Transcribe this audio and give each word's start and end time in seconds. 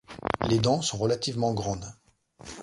Les 0.49 0.57
dents 0.57 0.81
sont 0.81 0.97
relativement 0.97 1.53
grandes. 1.53 1.93